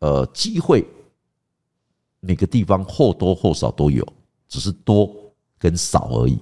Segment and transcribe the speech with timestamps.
[0.00, 0.86] 呃，机会
[2.20, 4.06] 每个地方或多或少都有，
[4.48, 5.14] 只是多
[5.58, 6.38] 跟少而已。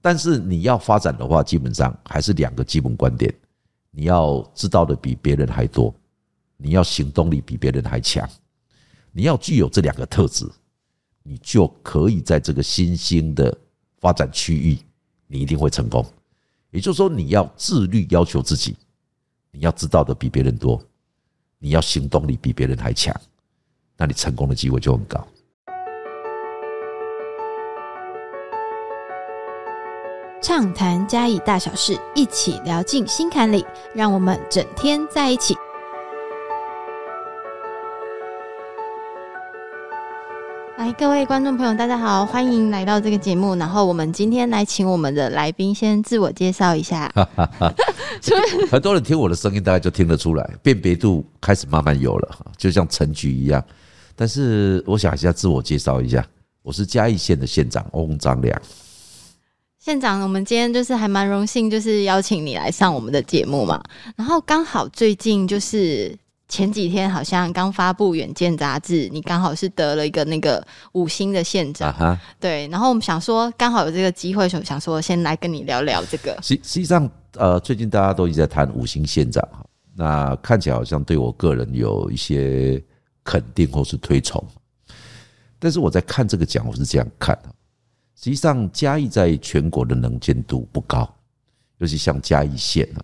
[0.00, 3.34] 但是你要发展的话，基本上还是两个基本观点：
[3.90, 5.94] 你要知道的比别人还多，
[6.56, 8.28] 你要行动力比别人还强。
[9.12, 10.46] 你要具有这两个特质，
[11.22, 13.56] 你就可以在这个新兴的
[13.98, 14.78] 发展区域，
[15.26, 16.04] 你一定会成功。
[16.70, 18.76] 也就是说，你要自律，要求自己，
[19.50, 20.80] 你要知道的比别人多，
[21.58, 23.14] 你要行动力比别人还强，
[23.96, 25.26] 那你成功的机会就很高。
[30.42, 35.56] 畅谈嘉义大小事，一起聊进心坎里，让我们整天在一起。
[40.76, 43.54] 来，各位观众朋友，大家好，欢迎来到这个节目。
[43.54, 47.10] 然后我们今天来请我们的来宾先自我介绍一下。
[48.70, 53.64] 很多人听我的声音，大家就听得出来，辨别度开始慢慢有了，就像陈菊一样。
[54.14, 56.22] 但是我想一下，自我介绍一下，
[56.62, 58.60] 我是嘉义县的县长翁章良。
[59.78, 63.82] 县长，我们今天就是还蛮荣幸，就是邀请你来上我们的节目嘛。
[64.14, 66.14] 然后刚好最近就是。
[66.48, 72.68] 前几天好像刚发布《远见》杂志，你刚好是得了一个那个五星的县长，对。
[72.68, 76.38] 然后我们想说，刚好有这个机会，就想说先来跟你聊聊这个。
[76.40, 82.80] 实实际上，呃，最近大家都一直在谈五星县长哈，那看起来好像对我个人有一些
[83.24, 84.42] 肯定或是推崇。
[85.58, 87.48] 但是我在看这个奖，我是这样看的：
[88.14, 91.12] 实际上，嘉义在全国的能见度不高，
[91.78, 93.02] 尤其像嘉义县啊。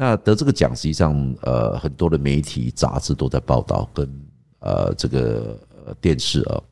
[0.00, 1.12] 那得这个奖，实际上，
[1.42, 4.08] 呃，很多的媒体、杂志都在报道，跟
[4.60, 5.60] 呃这个
[6.00, 6.62] 电视啊，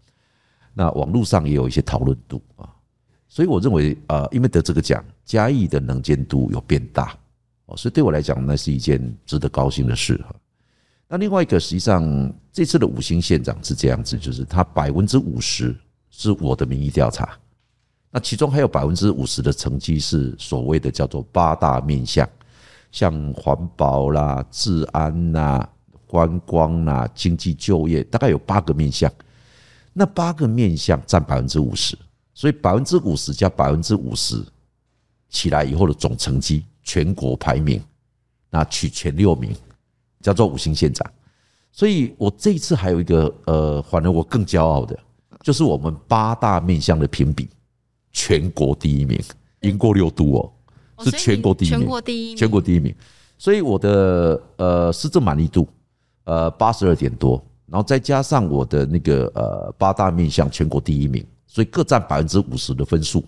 [0.73, 2.67] 那网络上也有一些讨论度啊，
[3.29, 7.15] 所以我认为啊，因为得这个奖，嘉义的能见度有变大
[7.67, 10.35] 哦，所以对我来讲，那是一件值得高兴的事哈。
[11.07, 15.77] 那另外一个，实际上这次的五星县长是这样子，就是他百分之五十
[16.09, 17.39] 是我的民意调查，
[18.11, 22.27] 那其中还有百分之五十的成绩是所谓的叫做八大面相。
[22.91, 25.69] 像环保啦、治安啦、
[26.07, 29.13] 观光啦、经济就业，大概有八个面向。
[29.93, 31.99] 那八个面向占百分之五十，
[32.33, 34.45] 所以百分之五十加百分之五十
[35.29, 37.83] 起来以后的总成绩，全国排名，
[38.49, 39.53] 那取前六名，
[40.21, 41.05] 叫做五星县长。
[41.73, 44.99] 所以我这一次还有一个呃，反而我更骄傲的，
[45.43, 47.49] 就是我们八大面向的评比，
[48.13, 49.21] 全国第一名，
[49.61, 50.53] 赢过六都哦。
[51.05, 52.95] 是全国第一名，全国第一，全国第一名。
[53.37, 55.69] 所以我的呃市政满意度
[56.25, 63.25] 呃八十二点多，然后再加上我的那个呃八大面向全国第一名，所以各占百分之五十的分数，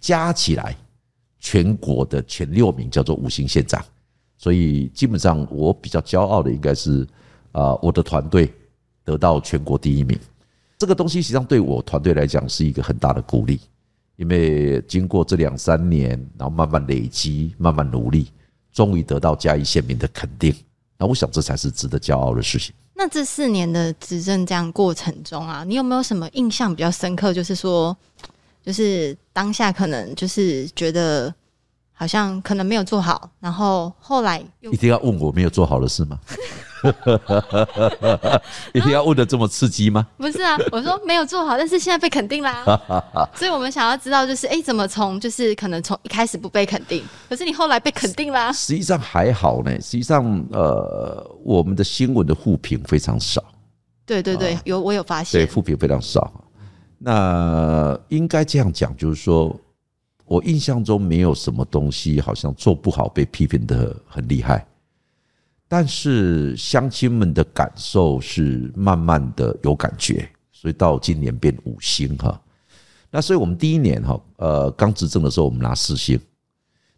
[0.00, 0.76] 加起来
[1.38, 3.84] 全国的前六名叫做五星县长。
[4.36, 7.06] 所以基本上我比较骄傲的应该是
[7.52, 8.52] 啊我的团队
[9.04, 10.18] 得到全国第一名，
[10.78, 13.60] 这个东西实际上对我团队来讲是一个很大的鼓励。
[14.16, 18.30] 因为经过这两三年，然后慢慢累积，慢慢努力，
[18.72, 20.54] 终于得到嘉义县民的肯定。
[20.96, 22.74] 那我想这才是值得骄傲的事情。
[22.94, 27.34] 那这四年的执政这样过程中啊，你有没有什么印象比较深刻？
[27.34, 27.96] 就是说，
[28.62, 31.34] 就是当下可能就是觉得
[31.92, 36.20] 好像可能没有做好，然后后来一定要问我没有做好的事吗？
[38.74, 40.06] 一定要问的这么刺激吗？
[40.16, 42.64] 不是啊，我说没有做好，但是现在被肯定啦。
[43.34, 48.52] 所以我们想要知道，就是哎，怎么从就是可能从一开始不被肯定，可是你后来被肯定啦。
[48.52, 53.42] 实际上还好呢，实际上呃，我们的新闻的互评非常少。
[54.06, 56.30] 对对对，有我有发现，对互评非常少。
[56.98, 59.54] 那应该这样讲，就是说
[60.26, 64.66] 我印象中没有什么东西好像做不好被批评的很厉害。
[65.76, 72.40] 但是乡亲们的感受是慢慢的有感觉，所以到今年变五星哈。
[73.10, 76.16] 那所以我们第一年哈，呃，刚执政的时候我们拿四星，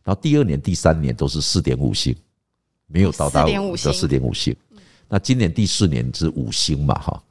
[0.05, 2.15] 然后第二年、第三年都是四点五星，
[2.87, 4.55] 没有到达五星，四点五星。
[5.09, 7.25] 那今年第四年是五星嘛哈。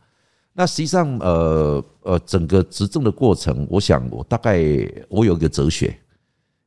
[0.51, 4.63] 那实际上呃呃，整个执政的过程，我想我大概
[5.09, 5.95] 我有一个哲学，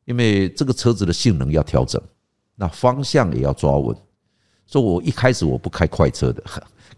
[0.05, 2.01] 因为这个车子的性能要调整，
[2.55, 3.97] 那方向也要抓稳。
[4.71, 6.43] 说我一开始我不开快车的，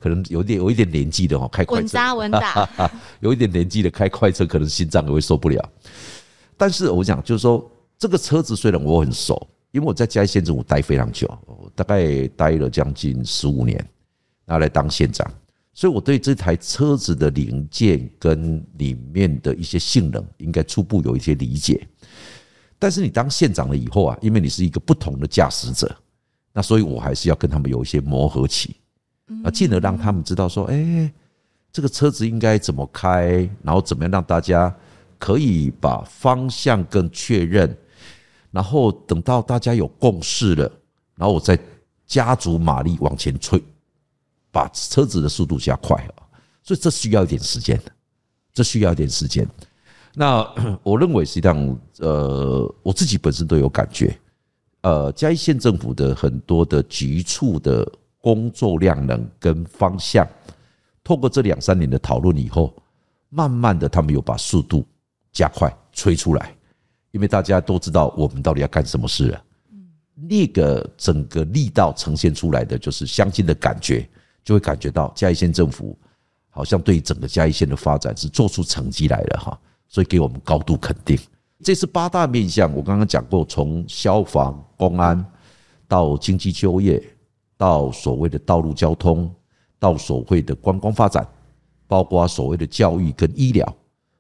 [0.01, 2.69] 可能有点有一点年纪的哦，开快车稳扎稳打，
[3.21, 5.67] 有一点年纪的开快车，可能心脏也会受不了。
[6.57, 11.29] 但是我讲就是说，这个车子虽然我很熟，因为我在嘉义县政府待非常久，
[11.77, 13.83] 大概待了将近十五年，
[14.47, 15.25] 拿来当县长，
[15.73, 21.87] 所以我对这台车子的零件跟里面的一些性能，应该初步有一些理解。
[22.81, 25.95] 但是你当县长了以后啊，因为你是一个不同的驾驶者。
[26.53, 28.77] 那所以，我还是要跟他们有一些磨合期。
[29.45, 31.13] 啊，进而让他们知道说，哎，
[31.71, 34.75] 这个车子应该怎么开，然后怎么样让大家
[35.21, 37.77] 可以把方向更确认，
[38.51, 40.71] 然后等到大家有共识了，
[41.15, 41.57] 然后我再
[42.07, 43.63] 加足马力往前吹，
[44.51, 46.27] 把车子的速度加快啊。
[46.65, 47.93] 所以这需要一点时间的，
[48.53, 49.49] 这需要一点时间。
[50.13, 50.45] 那
[50.83, 54.19] 我认为实际上，呃，我自己本身都有感觉，
[54.83, 57.87] 呃，嘉义县政府的很多的局处的
[58.19, 60.27] 工作量能跟方向，
[61.05, 62.75] 透过这两三年的讨论以后，
[63.29, 64.87] 慢慢的他们有把速度
[65.33, 66.57] 加快吹出来，
[67.11, 69.45] 因为大家都知道我们到底要干什么事了。
[70.15, 74.09] 那个整个力道呈现出来的就是相近的感觉，
[74.43, 75.99] 就会感觉到嘉义县政府
[76.49, 79.59] 好像对整个嘉义县的发展是做出成绩来了哈。
[79.89, 81.19] 所以给我们高度肯定。
[81.63, 85.23] 这是八大面向，我刚刚讲过，从消防、公安
[85.87, 87.03] 到经济就业，
[87.57, 89.31] 到所谓的道路交通，
[89.79, 91.27] 到所谓的观光发展，
[91.87, 93.67] 包括所谓的教育跟医疗，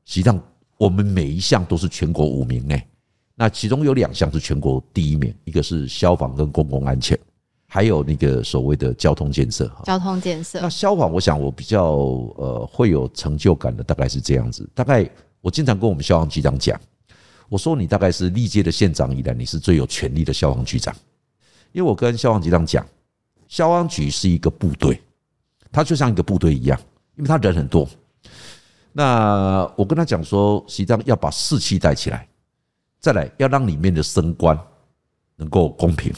[0.04, 0.38] 实际上
[0.76, 2.86] 我们每一项都是全国五名诶。
[3.34, 7.18] 那其中有两项是全国第一名，一个是消防跟公共安全，
[7.66, 9.70] 还有那个所谓的交通建设。
[9.84, 10.60] 交通建设。
[10.60, 11.92] 那消防，我想我比较
[12.36, 15.10] 呃会有成就感的，大概是这样子，大概。
[15.42, 16.78] 我经常跟我们消防局长讲，
[17.50, 20.94] 我说你大概是历届的县长以来，你是最有权力的消防局长。
[21.72, 22.86] 因为我跟消防局长讲，
[23.48, 25.02] 消防局是一个部队，
[25.72, 26.80] 它就像一个部队一样，
[27.16, 27.88] 因为他人很多。
[28.92, 32.26] 那我跟他讲说，实际上要把士气带起来，
[33.00, 34.56] 再来要让里面的升官
[35.34, 36.12] 能够公平，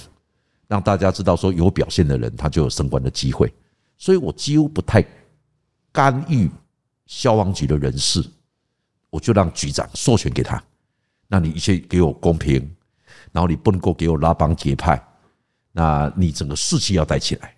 [0.69, 3.51] 让大家知道说有表现的人他就有升官的机会。
[3.97, 5.03] 所以我几乎不太
[5.91, 6.51] 干预
[7.07, 8.23] 消防局的人事。
[9.09, 10.65] 我就让局长授权给他，
[11.33, 12.61] 那你一切给我公平，
[13.33, 15.03] 然后你不能够给我拉帮结派，
[15.73, 17.55] 那你整个士气要带起来。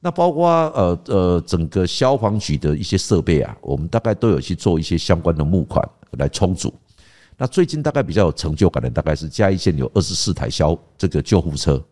[0.00, 6.72] 那包括呃呃整个消防局的一些设备啊，我们大概都有去做一些相关的募款来充足。
[7.36, 11.84] 那最近大概比较有成就感的，大概是嘉义县有二十四台消这个救护车，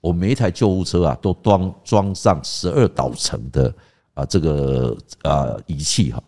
[0.00, 3.72] 我每一台救护车啊都装装上十二导程的
[4.14, 6.20] 啊这个啊仪器哈。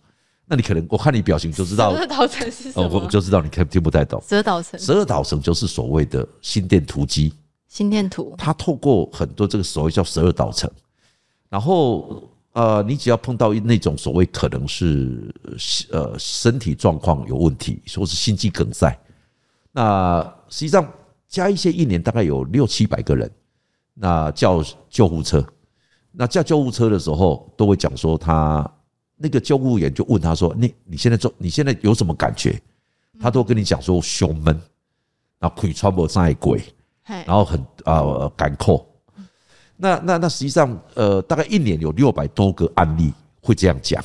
[0.50, 2.88] 那你可能我看你表情就知道，十二导程是什么？
[2.88, 4.20] 我就知道你看听不太懂。
[4.28, 5.04] 十二导程，十二
[5.40, 7.32] 就是所谓的心电图机。
[7.68, 10.68] 心电图，它透过很多这个所谓叫十二导程，
[11.48, 12.20] 然后
[12.52, 15.32] 呃，你只要碰到那种所谓可能是
[15.92, 18.92] 呃身体状况有问题，说是心肌梗塞，
[19.70, 20.84] 那实际上
[21.28, 23.30] 加一些一年大概有六七百个人，
[23.94, 25.46] 那叫救护车，
[26.10, 28.68] 那叫救护车的时候都会讲说他。
[29.22, 32.58] 那个救护员就问他说：“你你现在做你现在有什么感觉？”
[33.20, 34.58] 他都跟你讲说胸闷，
[35.38, 36.62] 然后可以穿不上鬼，
[37.04, 38.86] 然后很啊干扣。
[39.76, 43.12] 那那那实际上呃大概一年有六百多个案例
[43.42, 44.02] 会这样讲。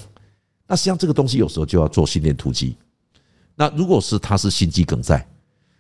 [0.68, 2.76] 那实际上这个东西有时候就要做心电突击。
[3.56, 5.26] 那如果是他是心肌梗塞，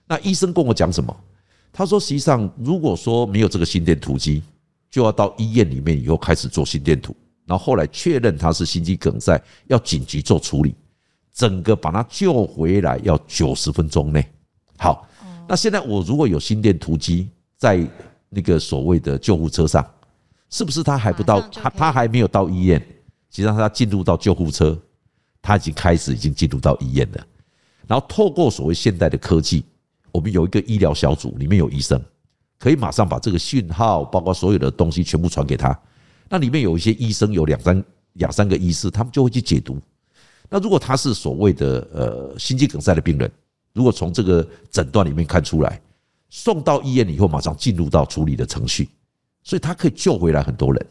[0.07, 1.13] 那医生跟我讲什么？
[1.73, 4.41] 他说实际上如果说没有这个心电突击，
[4.89, 7.13] 就要到医院里面以后开始做心电图。
[7.45, 10.75] 然后后来确认他是心肌梗塞，要紧急做处理，
[11.33, 14.25] 整个把他救回来要九十分钟内。
[14.77, 15.07] 好，
[15.47, 17.87] 那现在我如果有心电图机在
[18.29, 19.85] 那个所谓的救护车上，
[20.49, 21.39] 是不是他还不到？
[21.41, 22.79] 他他还没有到医院，
[23.29, 24.77] 实际上他进入到救护车，
[25.41, 27.27] 他已经开始已经进入到医院了。
[27.87, 29.63] 然后透过所谓现代的科技，
[30.11, 32.01] 我们有一个医疗小组，里面有医生，
[32.57, 35.77] 可以马上把这个讯号，包括所有的东西全部传给他。
[36.29, 39.79] 那里面有一些医生，有两三两三个医师，他们就会去解读。
[40.49, 43.31] 那如果他是所谓的呃心肌梗塞的病人，
[43.73, 45.81] 如果从这个诊断里面看出来，
[46.29, 48.89] 送到医院以后马上进入到处理的程序，
[49.43, 50.85] 所以他可以救回来很多人。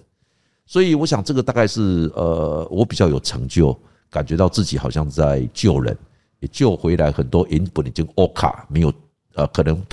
[0.66, 3.78] 所以我想这个大概是呃我比较有成就，
[4.10, 5.96] 感觉到自己好像在救人，
[6.40, 8.92] 也救回来很多原本已经 O 卡没有
[9.34, 9.84] 呃可能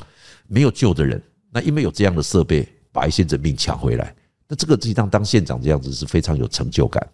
[0.48, 1.22] 没有救的人。
[1.52, 4.16] 那因为有这样的设备，把一些人命抢回来。
[4.52, 7.08] 那这个实际上当县长这样子是非常有成就感。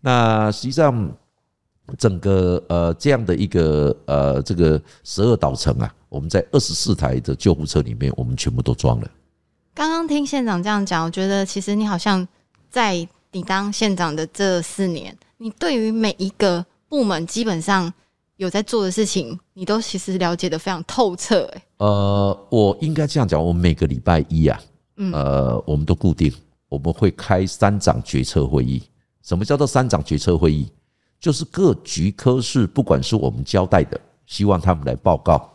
[0.00, 1.14] 那实际上
[1.98, 9.10] 整个呃这样的一个呃这个十二岛城啊，我们在二十四台的救护车里面，我们全部都装了。
[9.74, 12.26] 刚刚听县长这样讲，我觉得其实你好像
[12.70, 17.92] 在你当县长的这四年，你对于每一个部门基本上
[18.36, 21.44] 有在做的事情，你都其实了解的非常透彻。
[21.54, 24.58] 哎，呃，我应该这样讲，我每个礼拜一啊，
[25.12, 26.32] 呃，我们都固定。
[26.70, 28.82] 我们会开三长决策会议。
[29.22, 30.72] 什么叫做三长决策会议？
[31.20, 35.52] 就是各局科室，不管是我们交代的，希望他们来报告，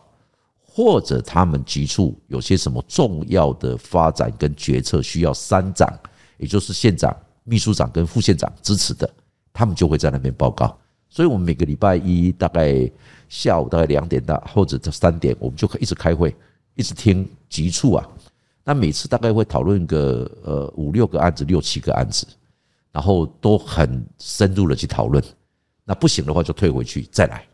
[0.62, 5.92] 或者他们局处有些什么重要的发展跟决策需要三长，
[6.38, 9.10] 也就是县长、秘书长跟副县长支持的，
[9.52, 10.78] 他们就会在那边报告。
[11.08, 12.88] 所以，我们每个礼拜一大概
[13.28, 16.32] 下午大概两点到或者三点，我们就可以一直开会，
[16.74, 18.06] 一直听局处啊。
[18.68, 22.26] 那每次大概会讨论个呃五六个案子、六七个案子，
[22.90, 25.22] 然后都很深入的去讨论。
[25.84, 27.46] 那不行的话就退回去再来。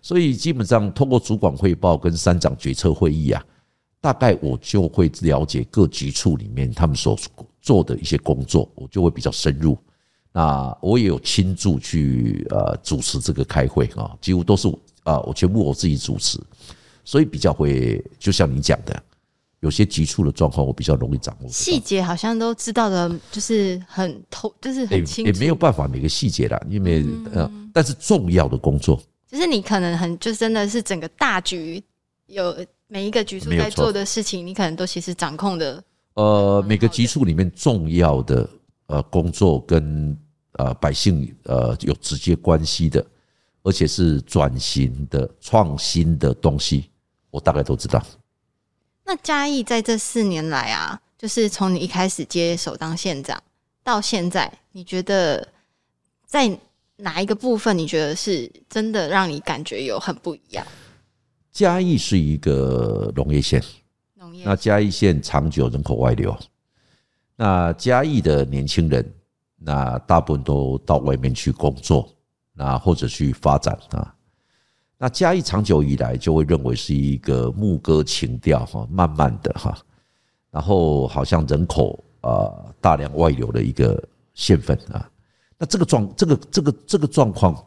[0.00, 3.44] 所以基本上通过主管汇报跟三长决策会议啊，
[4.00, 7.14] 大概我就会了解各局处里面他们所
[7.60, 9.76] 做的一些工作，我就会比较深入。
[10.32, 14.66] 那我也有亲自去呃主持这个开会啊，几乎都是
[15.02, 16.40] 啊我全部我自己主持，
[17.04, 19.02] 所以比较会就像你讲的，
[19.60, 21.48] 有些局促的状况我比较容易掌握。
[21.48, 25.32] 细节好像都知道的，就是很透，就是很清楚。
[25.32, 29.00] 也没有办法每个细节啦，因为呃，但是重要的工作。
[29.26, 31.82] 就是你可能很就真的是整个大局
[32.26, 35.82] 有每一个局处在做的事情，你可能都其实掌控的。
[36.14, 38.48] 呃，每个局处里面重要的
[38.86, 40.16] 呃工作跟
[40.52, 43.04] 呃百姓呃有直接关系的，
[43.62, 46.90] 而且是转型的创新的东西，
[47.30, 48.02] 我大概都知道。
[49.08, 53.42] 那嘉义在这四年来啊，就是从你一开始接手当县长
[53.82, 55.48] 到现在，你觉得
[56.24, 56.56] 在？
[57.00, 60.66] 哪一个部分你觉得是真的让你感觉有很不一样？
[61.52, 63.62] 嘉义是一个农业县，
[64.14, 66.36] 农业那嘉义县长久人口外流，
[67.36, 69.14] 那嘉义的年轻人，
[69.58, 72.12] 那大部分都到外面去工作，
[72.52, 74.12] 那或者去发展啊。
[75.00, 79.78] 那嘉义长久以来就会认为是一个牧歌情调哈，慢慢的哈，
[80.50, 82.50] 然后好像人口啊
[82.80, 84.02] 大量外流的一个
[84.34, 85.08] 县份啊。
[85.56, 87.64] 那这个状，这个这个这个状况，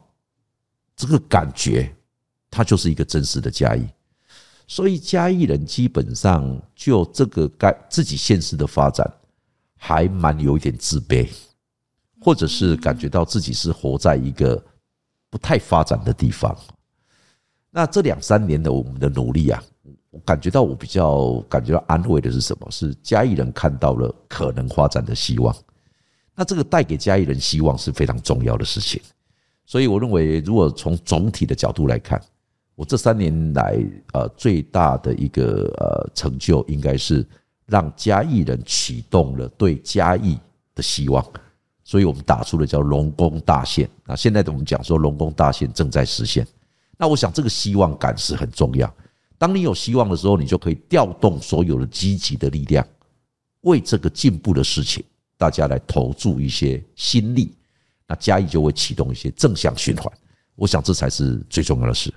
[0.96, 1.90] 这个感觉，
[2.50, 3.88] 它就是一个真实的嘉义。
[4.68, 9.10] 所以嘉义人基本上就这个该自己现实的发展，
[9.78, 11.30] 还蛮有一点自卑，
[12.22, 14.62] 或者是感觉到自己是活在一个
[15.30, 16.54] 不太发展的地方。
[17.72, 19.64] 那这两三年的我们的努力啊，
[20.10, 22.68] 我感觉到我比较感觉到安慰的是什么？
[22.70, 25.56] 是嘉义人看到了可能发展的希望。
[26.36, 29.02] 那这个带给嘉义人希望是非常重要的事情，
[29.66, 32.22] 所以我认为，如果从总体的角度来看，
[32.76, 33.78] 我这三年来
[34.14, 37.26] 呃最大的一个呃成就，应该是
[37.68, 40.38] 让嘉义人启动了对嘉义
[40.74, 41.24] 的希望，
[41.84, 43.88] 所以我们打出了叫龙宫大限。
[44.06, 46.48] 那现在的我们讲说龙宫大限正在实现，
[47.02, 48.94] 那我想这个希望感是很重要。
[49.40, 52.86] 当你有希望的时候，你就可以调动所有的积极的力量，
[53.62, 55.04] 为这个进步的事情。
[55.36, 57.52] 大家来投注一些心力，
[58.08, 60.14] 那嘉义就会启动一些正向循环。
[60.54, 62.14] 我想这才是最重要的事。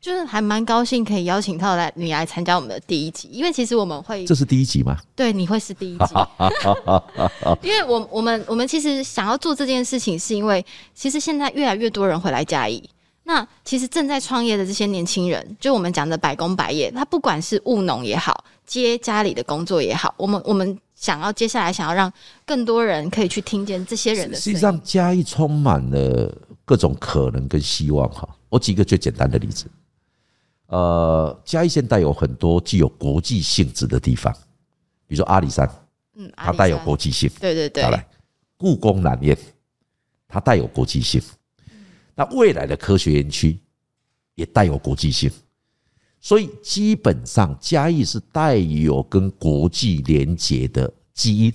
[0.00, 4.96] 就是还蛮高兴可以邀请到来你来参加我们的第一集，因为其实我们会这是第一集吗？
[5.16, 6.14] 对，你会是第一集。
[7.60, 10.64] 因为我我们我们其实想要做这件事情，是因为
[10.94, 12.88] 其实现在越来越多人回来嘉义。
[13.24, 20.78] 那其实正在创业的这些年轻人，就我们讲的百工百业，他不管是务农也好，接家里的工作也好，我们我们。
[20.94, 22.12] 想要接下来想要让
[22.46, 24.36] 更多人可以去听见这些人的。
[24.36, 26.32] 实际上，嘉义充满了
[26.64, 28.28] 各种可能跟希望哈。
[28.48, 29.66] 我举一个最简单的例子，
[30.66, 34.32] 呃，嘉义现在有很多具有国际性质的地方，
[35.08, 35.68] 比如说阿里山，
[36.14, 37.28] 嗯，它带有国际性。
[37.40, 37.82] 对对对。
[37.82, 38.06] 好来，
[38.56, 39.36] 故宫南院，
[40.28, 41.20] 它带有国际性。
[42.22, 43.58] 那未来的科学园区
[44.36, 45.28] 也带有国际性。
[46.20, 51.52] 所以基本上嘉义是带有跟国际连接的基因，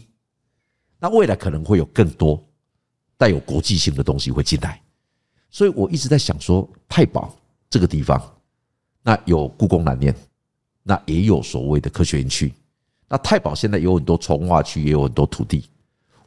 [0.99, 2.45] 那未来可能会有更多
[3.15, 4.81] 带有国际性的东西会进来。
[5.49, 7.33] 所以我一直在想说，太保
[7.69, 8.21] 这个地方，
[9.01, 10.13] 那有故宫南面，
[10.83, 12.53] 那也有所谓的科学园区。
[13.07, 15.63] 那太保现在有很多从化区，也有很多土地。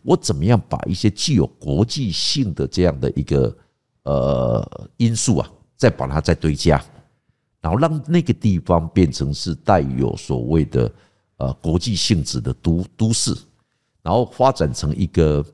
[0.00, 3.54] 我怎么样把一些具有国际性的这样的一个
[4.02, 6.82] 呃因素啊，再把它再堆加？
[7.60, 10.90] 然后让那个地方变成是带有所谓的
[11.36, 13.36] 呃国际性质的都都市，
[14.02, 15.44] 然后发展成一个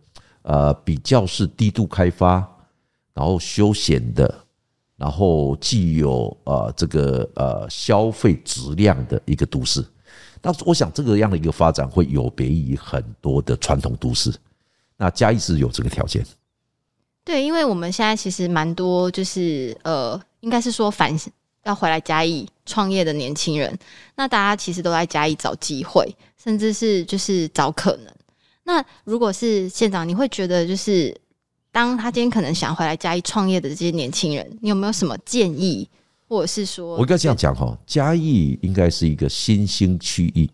[0.43, 2.49] 呃比较是低度开发，
[3.13, 4.33] 然后休闲的，
[4.97, 9.85] 然后既有呃这个呃消费质量的一个都市。
[10.41, 14.33] 但是我想这个样的一个发展会有别于很多的传统都市。
[14.97, 16.25] 那嘉义是有这个条件。
[17.27, 21.15] 对，因为我们现在其实蛮多就是呃，应该是说反。
[21.65, 23.77] 要回来嘉义创业的年轻人，
[24.15, 26.09] 那大家其实都在嘉义找机会，
[26.41, 28.15] 甚至是就是找可能。
[28.63, 31.13] 那如果是县长，你会觉得就是
[31.73, 35.89] 当他今天可能想回来嘉义创业的这些年轻人，你有没有什么建议，
[36.29, 40.49] 或者是说，我应该这样讲哈，嘉义应该是一个新兴区域，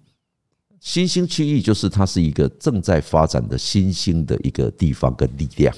[0.80, 5.74] 新兴区域就是它是一个正在发展的新兴的一个地方跟力量。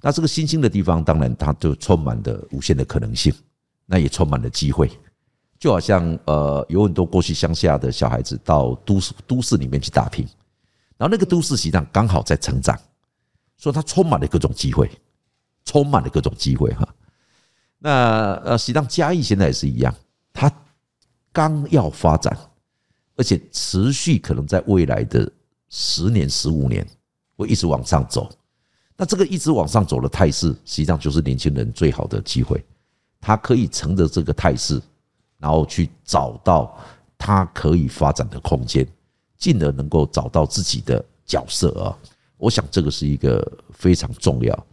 [0.00, 3.34] 那这个新兴的地方，当然它就充满了无限的可能性，
[3.84, 4.90] 那也充满了机会。
[5.58, 10.24] 就好像呃，有很多过去乡下的小孩子到都市都市里面去打拼，
[10.96, 12.78] 然后那个都市实际上刚好在成长，
[13.56, 14.88] 所以它充满了各种机会，
[15.64, 16.88] 充满了各种机会哈。
[17.80, 19.92] 那呃，实际上嘉义现在也是一样，
[20.32, 20.48] 它
[21.32, 22.38] 刚要发展，
[23.16, 25.28] 而且持续可能在未来的
[25.70, 26.86] 十年、十五年
[27.36, 28.30] 会一直往上走。
[28.98, 32.62] 那这个一直往上走的态势，实际上就是年轻人最好的机会，
[33.18, 34.78] 他可以乘着这个态势。
[35.40, 36.76] 然后去找到
[37.16, 38.84] 他可以发展的空间，
[39.36, 41.96] 进而能够找到自己的角色啊！
[42.38, 43.40] 我想这个是一个
[43.70, 44.66] 非常重要。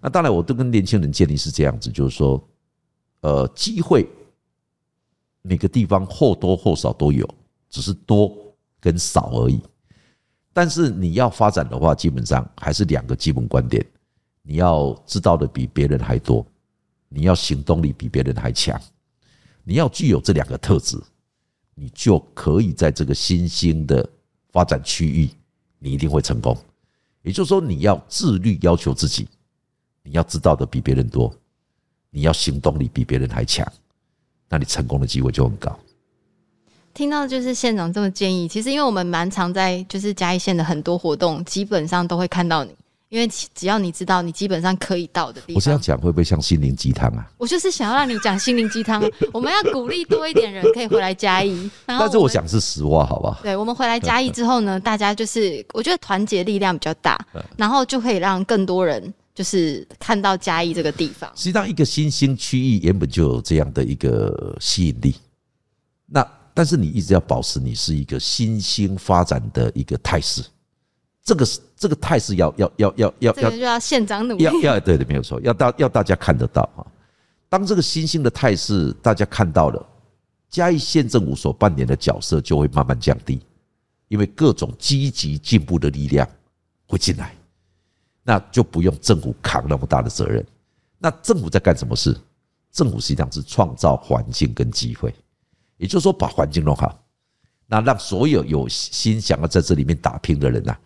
[0.00, 2.40] 那当然，我都跟年轻人建议是这样子，就是说，
[3.22, 4.08] 呃，机会
[5.42, 7.28] 每个地方或多或少都有，
[7.68, 8.32] 只是多
[8.80, 9.60] 跟少而已。
[10.56, 13.84] 但是你要发展的话，基本上还是两个基本观点：
[14.40, 16.46] 你要知道的比别人还多，
[17.10, 18.80] 你要行动力比别人还强。
[19.64, 20.98] 你要具有这两个特质，
[21.74, 24.08] 你就可以在这个新兴的
[24.50, 25.28] 发展区域，
[25.78, 26.56] 你一定会成功。
[27.20, 29.28] 也就是说，你要自律，要求自己，
[30.02, 31.30] 你要知道的比别人多，
[32.08, 33.70] 你要行动力比别人还强，
[34.48, 35.78] 那你成功的机会就很高。
[36.96, 42.70] 听到就是县长这么建议，其实因为我们蛮常在就是嘉义县的很多活动，基本上都会看到你。
[43.08, 45.54] 因为只要你知道，你基本上可以到的地方。
[45.54, 47.24] 我这样讲会不会像心灵鸡汤啊？
[47.38, 49.00] 我就是想要让你讲心灵鸡汤，
[49.32, 51.70] 我们要鼓励多一点人可以回来嘉义。
[51.86, 53.38] 但是我讲是实话，好不好？
[53.42, 57.16] 对， 我们回来嘉义之后呢，大家就是我觉得团结力量比较大，
[57.56, 61.30] 然后就可以让更多人就是看到嘉义这个地方。
[61.36, 65.14] 实际上，一个新兴区域原本就有这样的一个吸引力。
[66.06, 66.26] 那
[66.56, 70.42] 但是你一直要保持你是一个新兴发展的一个态势。
[71.22, 76.80] 这个是这个态势要要要要要要就要县长努力，要要对的没有错，要大要大家看得到啊。
[77.50, 79.86] 当这个新兴的态势大家看到了，
[80.48, 83.38] 嘉义县政府所扮演的角色就会慢慢降低，
[84.08, 86.26] 因为各种积极进步的力量
[86.86, 87.36] 会进来，
[88.22, 90.42] 那就不用政府扛那么大的责任。
[90.98, 92.16] 那政府在干什么事？
[92.72, 95.14] 政府实际上是创造环境跟机会，
[95.76, 96.98] 也就是说把环境弄好，
[97.66, 100.76] 那让所有有心想要在这里面打拼的人呐。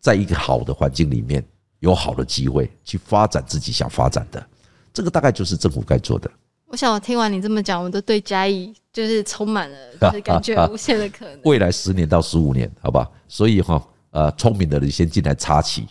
[0.00, 1.44] 在一个好的环境里面，
[1.80, 4.46] 有好的机会去发展自己想发展的，
[4.92, 6.30] 这个大概就是政府该做的。
[6.68, 11.40] 我想我听完你这么讲，我都对嘉义就是充满了就是 感觉无限的可能。
[11.44, 15.86] 未来十年到十五年，好吧，所以哈，呃，聪明的人先进来插旗，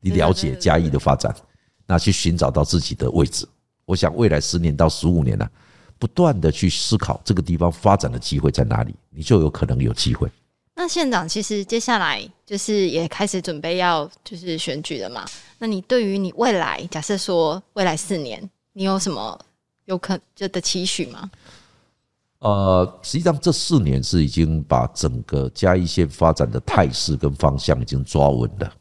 [0.00, 1.34] 你了解嘉义的发展，
[1.86, 3.46] 那去寻找到自己的位置。
[3.84, 5.48] 我想未来十年到十五年呢，
[6.00, 10.28] 不断的去思考这个地方发展的机会在哪里，你就有可能有机会。
[10.74, 15.26] 那县长其实接下来就是也开始准备要就是选举了嘛？
[15.58, 19.38] 那你对于你未来假设说未来四年，你有什么
[19.84, 21.30] 有可就的期许吗？
[22.38, 28.72] 呃，实际上这四年是已经把整个嘉义县发展的态势跟方向已经抓稳了。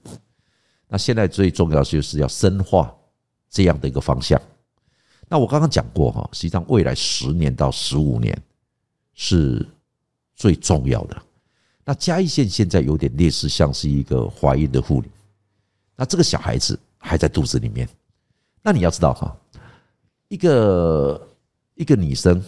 [0.87, 2.95] 那现在最重要就是要深化
[3.49, 4.41] 这样的一个方向。
[5.29, 8.35] 那我刚刚讲过哈，实际上未来十年到十五年
[9.13, 9.63] 是
[10.35, 11.21] 最重要的。
[11.85, 15.09] 那嘉义县现在有点类似，像是一个怀孕的妇女。
[15.95, 17.87] 那这个小孩子还在肚子里面。
[18.63, 19.37] 那你要知道哈，
[20.29, 21.29] 一个
[21.75, 22.43] 一个女生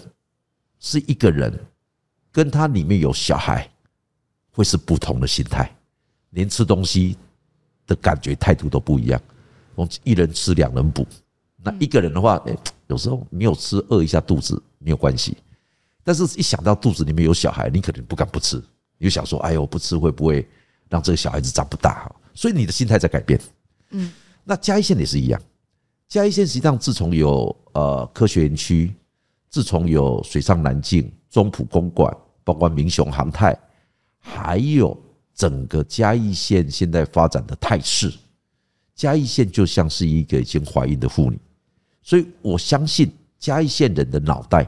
[0.80, 1.58] 是一个人，
[2.32, 3.70] 跟她里面有小孩，
[4.52, 5.72] 会是不同的心态，
[6.32, 7.16] 连吃东西
[7.86, 9.22] 的感觉态度都不一样。
[9.76, 11.06] 我一人吃两人补。
[11.64, 12.56] 那一个人的话，哎，
[12.88, 15.38] 有时候没有吃饿一下肚子没有关系，
[16.04, 18.62] 但是一想到肚子里面有小孩，你可能不敢不吃。
[18.98, 20.48] 你就想说，哎呦，不吃会不会
[20.90, 22.12] 让这个小孩子长不大？
[22.34, 23.40] 所以你的心态在改变。
[23.90, 24.12] 嗯，
[24.44, 25.42] 那嘉义县也是一样。
[26.08, 28.94] 嘉义县实际上自从有呃科学园区，
[29.50, 33.58] 自从有水上南境、中埔公馆，包括民雄航太，
[34.20, 34.96] 还有
[35.34, 38.14] 整个嘉义县现在发展的态势，
[38.94, 41.40] 嘉义县就像是一个已经怀孕的妇女。
[42.02, 44.68] 所以我相信嘉义县人的脑袋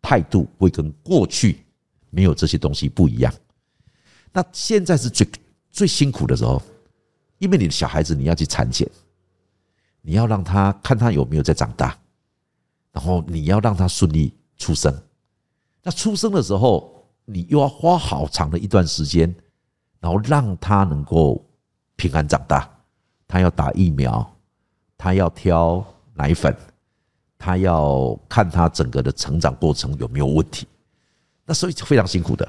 [0.00, 1.64] 态度会跟过去。
[2.14, 3.32] 没有这些东西不一样。
[4.34, 5.26] 那现在是最
[5.70, 6.60] 最辛苦的时候，
[7.38, 8.86] 因为你的小孩子你要去产检，
[10.02, 11.98] 你要让他看他有没有在长大，
[12.92, 14.94] 然后你要让他顺利出生。
[15.82, 19.34] 那出生的时候，你又要花好长的一段时间，
[19.98, 21.42] 然后让他能够
[21.96, 22.70] 平安长大。
[23.26, 24.36] 他要打疫苗，
[24.98, 25.82] 他要挑
[26.14, 26.54] 奶粉，
[27.38, 30.66] 他要看他整个的成长过程有没有问题。
[31.44, 32.48] 那所以非常辛苦的。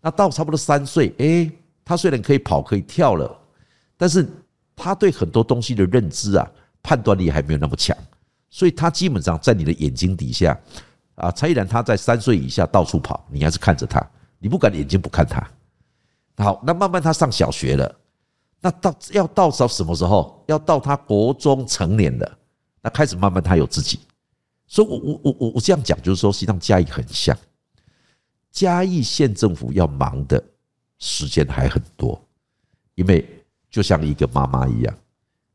[0.00, 1.50] 那到差不多三岁，诶，
[1.84, 3.38] 他虽然可以跑可以跳了，
[3.96, 4.28] 但是
[4.74, 6.50] 他对很多东西的认知啊、
[6.82, 7.96] 判断力还没有那么强，
[8.50, 10.58] 所以他基本上在你的眼睛底下
[11.14, 14.04] 啊，蔡依然他在三岁以下到处跑，你还是看着他，
[14.38, 15.46] 你不敢眼睛不看他。
[16.36, 17.94] 好，那慢慢他上小学了，
[18.60, 20.42] 那到要到到什么时候？
[20.48, 22.38] 要到他国中成年了，
[22.82, 24.00] 那开始慢慢他有自己。
[24.66, 27.36] 所以，我我我我我这样讲，就是说，实际上嘉义很像，
[28.50, 30.42] 嘉义县政府要忙的
[30.98, 32.20] 时间还很多，
[32.94, 33.28] 因为
[33.70, 34.94] 就像一个妈妈一样，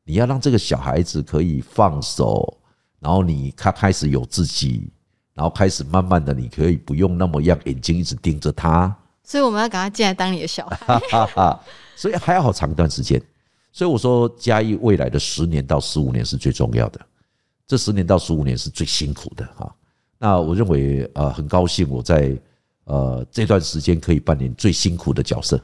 [0.03, 2.57] 你要让这个小孩子可以放手，
[2.99, 4.91] 然后你他开始有自己，
[5.33, 8.95] 然后开始慢慢的，你可以不用那么样眼睛一直盯着他。
[9.23, 11.01] 所以我们要赶快进来当你的小孩，
[11.97, 13.21] 所以还要好长一段时间。
[13.71, 17.01] 所以我说，嘉义未来的十年到十五年是最重要的。
[17.67, 19.75] 这十年到十五年是最辛苦的哈。
[20.17, 22.36] 那我认为，呃，很高兴我在
[22.86, 25.62] 呃这段时间可以扮演最辛苦的角色。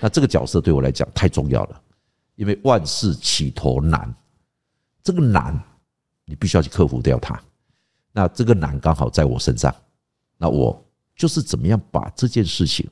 [0.00, 1.80] 那这个角色对我来讲太重要了，
[2.34, 4.12] 因为万事起头难，
[5.02, 5.60] 这个难
[6.24, 7.40] 你必须要去克服掉它。
[8.10, 9.74] 那这个难刚好在我身上，
[10.38, 12.88] 那我就是怎么样把这件事情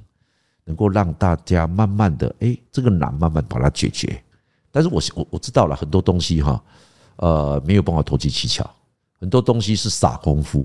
[0.64, 4.22] 能够让大家慢慢的，哎，这个难慢慢把它解决。
[4.70, 6.62] 但是我我我知道了很多东西哈。
[7.16, 8.68] 呃，没有办法投机取巧，
[9.18, 10.64] 很多东西是傻功夫，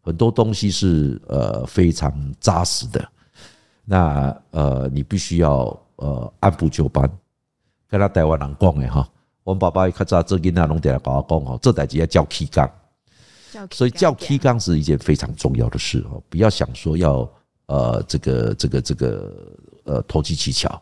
[0.00, 3.08] 很多东西是呃非常扎实的。
[3.84, 7.10] 那呃，你必须要呃按部就班，
[7.88, 9.08] 跟他台湾人讲的哈。
[9.42, 12.70] 我们爸爸一看这这囡仔拢得来跟我讲哦，这代志要叫 K 杠，
[13.72, 16.22] 所以叫 K 杠是一件非常重要的事哦。
[16.28, 17.28] 不要想说要
[17.66, 19.34] 呃这个这个这个
[19.82, 20.80] 呃投机取巧。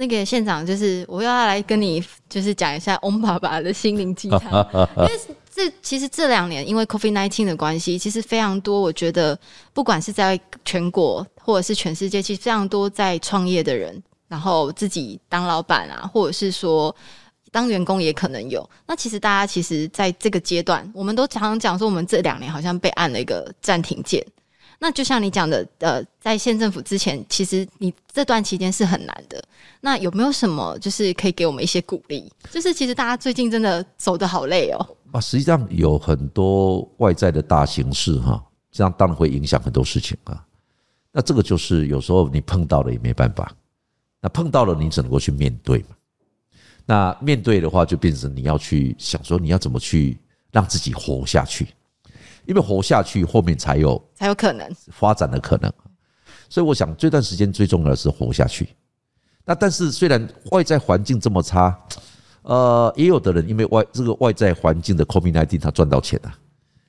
[0.00, 5.10] 那个县长就是我又要来跟你就是讲一下翁爸爸的心灵鸡汤， 因为
[5.54, 8.80] 这其实这两年因为 COVID nineteen 的关系，其实非常多。
[8.80, 9.38] 我觉得
[9.74, 16.96] 不管是在全国或者是全世界，其实非常多在创业的人，然后自己当老板啊，或者是说
[17.52, 18.66] 当员工也可能有。
[18.86, 24.24] 那其实大家其实在这个阶段，我们都常常讲说，我们这两年好像被按了一个暂停键。
[24.82, 29.42] 那就像你讲的，呃，在县政府之前，其实你这段期间是很难的。
[29.82, 32.32] 那有没有什么就是可以给我们一些鼓励？
[32.50, 34.96] 就是其实大家最近真的走得好累哦。
[35.12, 40.42] 啊，实际上有很多外在的大形势哈，这样当然会影响很多事情啊。
[41.12, 43.52] 那这个就是有时候你碰到了也没办法，
[44.22, 45.88] 那碰到了你只能够去面对嘛。
[46.86, 50.18] 那面对的话，就变成你要去想说你要怎么去
[50.50, 51.68] 让自己活下去。
[52.50, 55.72] 因为活下去，后面才有才有可能发展的可能。
[56.48, 58.70] 所以我想这段时间最重要的是活下去。
[59.44, 61.80] 那但是虽然外在环境这么差，
[62.42, 66.34] 呃，也有的人因为外这个外在环境的 COVID-19，他赚到钱了。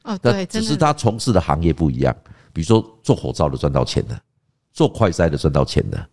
[0.05, 2.15] 哦，对，只是他从事的行业不一样。
[2.51, 4.19] 比如说做火灶的赚到钱的，
[4.73, 6.09] 做快筛的赚到钱的，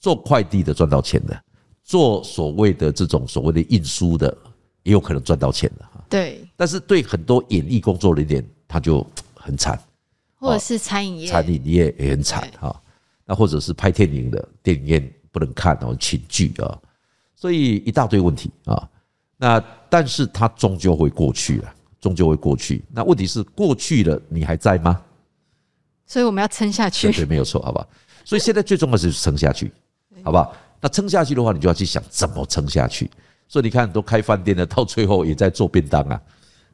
[0.00, 1.40] 做快递的赚到钱的，
[1.84, 4.36] 做所谓的这种所谓的运输的，
[4.82, 5.88] 也有可能赚到钱的。
[6.10, 6.44] 对。
[6.56, 8.44] 但是对很多演艺工作人员。
[8.68, 9.04] 他就
[9.34, 9.76] 很惨，
[10.38, 12.80] 或者是餐饮业，餐饮业也很惨哈。
[13.24, 16.78] 那或者是拍电影的，电影院不能看哦，请剧啊，
[17.34, 18.88] 所以一大堆问题啊。
[19.36, 22.84] 那但是它终究会过去了，终究会过去。
[22.92, 25.00] 那问题是过去了，你还在吗？
[26.06, 27.86] 所以我们要撑下去，对，没有错，好吧。
[28.24, 29.72] 所以现在最重要是撑下去，
[30.22, 30.54] 好不好？
[30.80, 33.10] 那撑下去的话，你就要去想怎么撑下去。
[33.46, 36.20] 所以你看，都开饭店的，到最后也在做便当啊。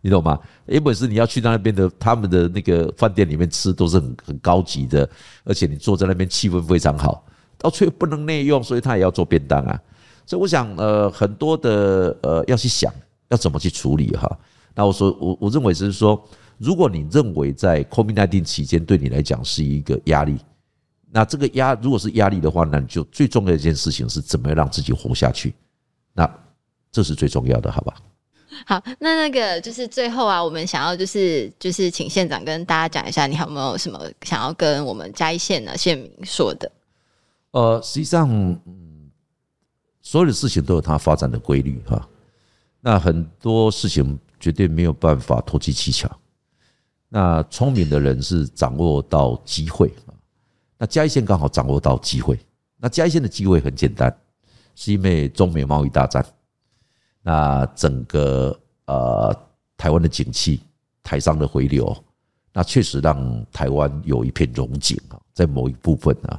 [0.05, 0.39] 你懂吗？
[0.67, 5.09] 原本是你要去到那边的，他们的那个饭店里面吃都是很很高级的，
[5.45, 7.25] 而且你坐在那边气氛非常好，
[7.57, 9.81] 到最后不能内用，所以他也要做便当啊。
[10.27, 12.93] 所以我想，呃，很多的呃要去想
[13.31, 14.31] 要怎么去处理哈。
[14.75, 16.23] 那我说，我我认为是说，
[16.59, 20.37] 如果你认为在 COVID-19 期间对你来讲是一个压力，
[21.11, 25.55] 那这个压如果是压力的话，那你就最重要一件事情是怎么样让自己活下去，
[26.13, 26.31] 那
[26.93, 27.95] 这是最重要的，好吧？
[28.67, 36.71] 好，那那个就是最后啊，我们想要就是就是请县长跟大家讲一下，你有没有什么想要跟我们嘉义县的县民说的？
[37.51, 39.11] 呃，实际上，嗯，
[40.01, 42.09] 所有的事情都有它发展的规律哈。
[42.81, 46.11] 那很多事情绝对没有办法投机取巧。
[47.09, 50.13] 那聪明的人是掌握到机会啊。
[50.77, 52.39] 那嘉义县刚好掌握到机会。
[52.77, 54.15] 那嘉义县的机会很简单，
[54.75, 56.25] 是因为中美贸易大战。
[57.27, 59.35] 那整个呃
[59.79, 60.61] 台湾的景气，
[61.03, 61.97] 台商的回流，
[62.53, 66.39] 那确实让台湾有一片荣景啊，在某一部分啊，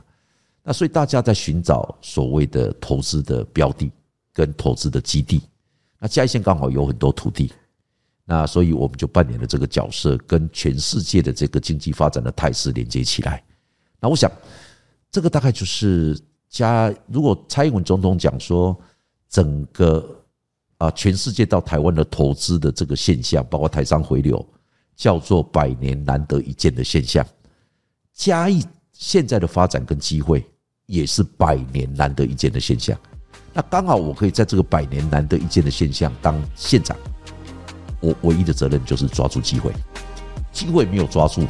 [0.61, 3.91] 那所以大家在寻找所谓的投资的标的
[4.31, 5.41] 跟投资的基地，
[5.99, 7.51] 那嘉义县刚好有很多土地，
[8.23, 13.43] 那所以我们就扮演了这个角色，跟全世界的这个经济发展的态势连接起来。
[13.99, 14.31] 那我想，
[15.09, 16.15] 这个大概就是
[16.47, 18.79] 加，如果蔡英文总统讲说，
[19.27, 20.23] 整个
[20.77, 24.45] 啊全世界到台湾的投资的这个现象，包括台商回流，
[24.95, 27.25] 叫做百年难得一见的现象。
[28.13, 30.45] 嘉义现在的发展跟机会，
[30.85, 32.97] 也是百年难得一见的现象。
[33.53, 36.95] 那刚好我可以在这个百年难得一见的现象当县长，
[38.01, 39.73] 我唯一的责任就是抓住机会，
[40.51, 41.45] 机会没有抓住，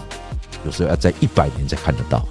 [0.65, 2.23] 有时候要在一百年才看得到。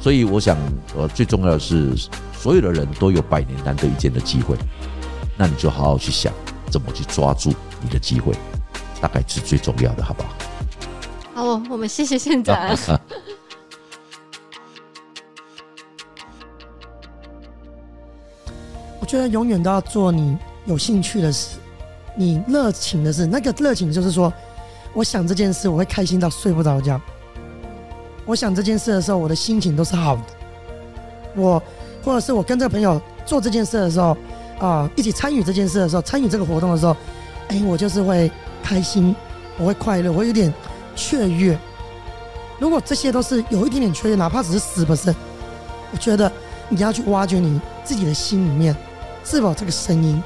[0.00, 0.56] 所以我想，
[0.96, 1.94] 呃，最重要的是，
[2.32, 4.56] 所有的人都有百年难得一见的机会，
[5.40, 6.30] 那你就好好去想
[6.70, 7.50] 怎么去抓住
[7.80, 8.34] 你的机会，
[9.00, 10.28] 大概是最重要的，好不好？
[11.34, 12.54] 好，我们谢谢县长。
[19.00, 21.56] 我觉得永远都要做你有兴趣的事，
[22.14, 23.24] 你热情的事。
[23.24, 24.30] 那个热情就是说，
[24.92, 27.00] 我想这件事，我会开心到睡不着觉。
[28.26, 30.22] 我想这件事的时候，我的心情都是好的。
[31.34, 31.62] 我
[32.04, 34.14] 或者是我跟这个朋友做这件事的时候，
[34.60, 36.96] 啊，一起参与这件事的时候，参与这个活动的时候，
[37.48, 38.30] 哎，我就是会
[38.62, 39.16] 开心，
[39.58, 40.52] 我会快乐，我有点
[40.94, 41.58] 雀跃。
[42.58, 45.12] 如果这些都是有一点点雀跃，哪怕只是死不是
[45.92, 46.30] 我觉得
[46.68, 48.76] 你要去挖掘你自己的心里面，
[49.24, 50.22] 是否这个声音